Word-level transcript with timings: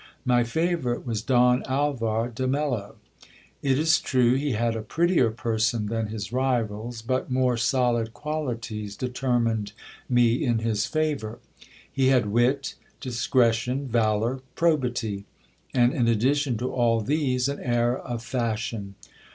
My 0.25 0.43
favourite 0.43 1.05
was 1.05 1.21
var 1.21 2.27
de 2.33 2.47
Mello. 2.47 2.95
It 3.61 3.77
is 3.77 4.01
true 4.01 4.33
he 4.33 4.53
had 4.53 4.75
a 4.75 4.81
prettier 4.81 5.29
person 5.29 5.85
than 5.85 6.07
his 6.07 6.33
rivals; 6.33 7.03
but 7.03 7.27
GIL 7.27 7.27
BLAS. 7.27 7.31
more 7.39 7.55
solid 7.57 8.11
qualities 8.11 8.97
determined 8.97 9.73
me 10.09 10.43
in 10.43 10.57
his 10.57 10.87
favour. 10.87 11.37
He 11.91 12.07
had 12.07 12.25
wit, 12.25 12.73
discretion, 12.99 13.87
valour, 13.87 14.39
probity; 14.55 15.25
and 15.71 15.93
in 15.93 16.07
addition 16.07 16.57
to 16.57 16.71
all 16.73 17.01
these, 17.01 17.47
an 17.47 17.59
air 17.59 17.95
of 17.95 18.23
fashion. 18.23 18.95